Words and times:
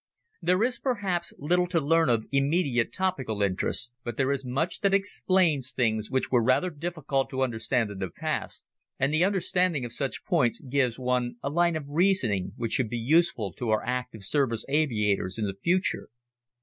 There 0.41 0.63
is, 0.63 0.79
perhaps, 0.79 1.31
little 1.37 1.67
to 1.67 1.79
learn 1.79 2.09
of 2.09 2.25
immediate 2.31 2.91
topical 2.91 3.43
interest, 3.43 3.93
but 4.03 4.17
there 4.17 4.31
is 4.31 4.43
much 4.43 4.79
that 4.79 4.95
explains 4.95 5.71
things 5.73 6.09
which 6.09 6.31
were 6.31 6.41
rather 6.41 6.71
difficult 6.71 7.29
to 7.29 7.43
understand 7.43 7.91
in 7.91 7.99
the 7.99 8.09
past, 8.09 8.65
and 8.97 9.13
the 9.13 9.23
understanding 9.23 9.85
of 9.85 9.93
such 9.93 10.25
points 10.25 10.59
gives 10.59 10.97
one 10.97 11.35
a 11.43 11.51
line 11.51 11.75
of 11.75 11.85
reasoning 11.87 12.53
which 12.55 12.71
should 12.73 12.89
be 12.89 12.97
useful 12.97 13.53
to 13.53 13.69
our 13.69 13.83
active 13.85 14.23
service 14.23 14.65
aviators 14.69 15.37
in 15.37 15.45
the 15.45 15.53
future. 15.61 16.09